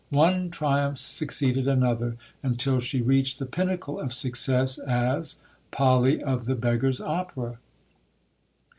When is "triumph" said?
0.49-0.97